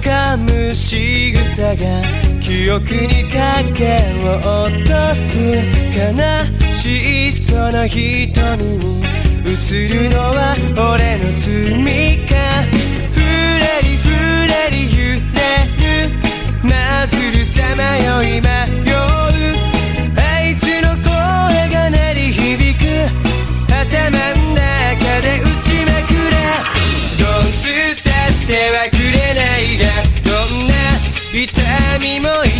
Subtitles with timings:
[0.00, 2.02] 噛む仕草が
[2.40, 9.04] 記憶に影を落とす悲しいその瞳に
[9.44, 10.56] 映るのは
[10.94, 12.34] 俺の罪か。
[13.12, 14.08] ふらりふ
[14.48, 14.76] らり
[29.10, 29.86] くれないが
[30.22, 30.74] どんな
[31.34, 32.50] 痛みも愛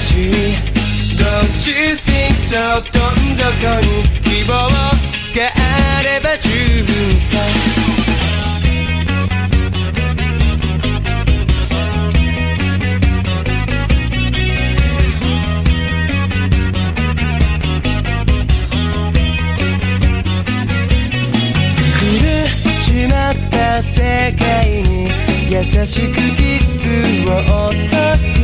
[0.00, 0.32] しい
[1.16, 5.40] Don't you think so どん底に希望が
[5.98, 6.48] あれば十
[6.82, 7.36] 分さ
[22.00, 22.06] 狂
[22.38, 24.59] っちまった世界
[25.50, 26.86] 優しくキス
[27.26, 28.38] を落とす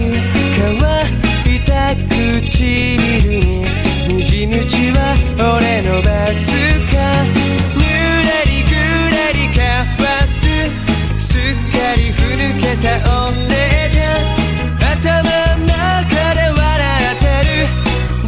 [0.59, 0.75] 乾
[1.55, 3.65] いた唇に
[4.09, 6.11] 滲む血は俺の罰
[6.91, 6.99] か
[7.77, 7.87] ぬ
[8.27, 8.75] らりぐ
[9.15, 9.63] らり交
[10.03, 10.35] わす
[11.17, 12.99] すっかりふぬけた
[13.29, 14.03] 俺じゃ
[14.91, 16.67] 頭の中で笑
[17.15, 17.71] ってる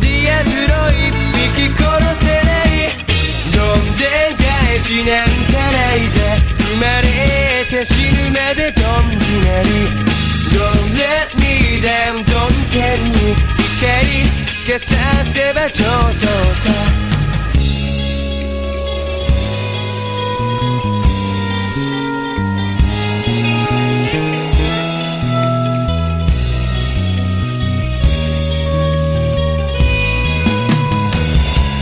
[0.00, 1.82] ディアブロ一匹殺
[2.14, 2.94] せない
[3.52, 5.47] どんでん返しなんかないぜ生まれ
[7.78, 9.68] て死ぬまでどんじなり
[10.50, 10.62] Don't
[10.96, 13.36] let me down どんけんに
[13.78, 14.26] 光
[14.66, 16.72] 消させば上等さ。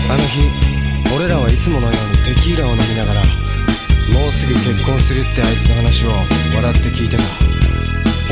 [0.09, 3.46] あの日俺らはいつものようにテキーラを飲みながら
[4.47, 6.11] すぐ結婚するってあいつの話を
[6.55, 7.23] 笑って聞いてた。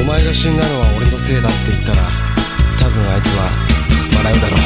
[0.01, 2.03] お前が死んだのは俺のせいだって言ったら
[2.79, 3.51] 多分あいつは
[4.19, 4.61] 笑うだろう。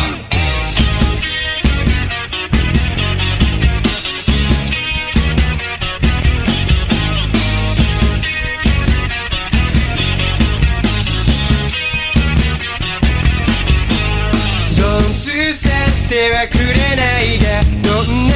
[16.09, 18.34] てはくれないがどんな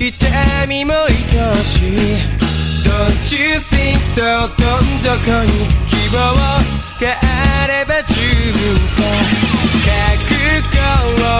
[0.00, 1.12] 痛みも愛
[1.62, 1.78] し
[2.40, 2.43] い。
[2.94, 4.22] Don't you think so?
[4.22, 5.50] どん底に
[5.88, 6.62] 希望が
[7.22, 8.14] あれば十
[8.52, 9.02] 分さ。
[9.82, 10.30] 覚
[10.62, 10.78] 悟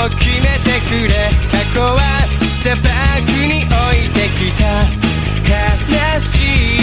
[0.04, 1.30] を決めてくれ。
[1.52, 1.96] 過去は
[2.60, 2.82] 砂漠
[3.46, 3.72] に置
[4.04, 4.64] いてきた。
[5.46, 6.26] 悲し
[6.72, 6.73] い